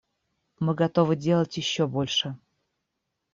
Мы 0.59 0.73
готовы 0.73 1.15
делать 1.15 1.57
еще 1.57 1.85
больше. 1.85 2.35